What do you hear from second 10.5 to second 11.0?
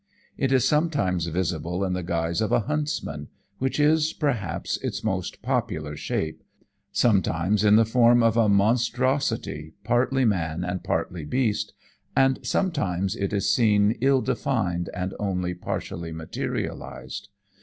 and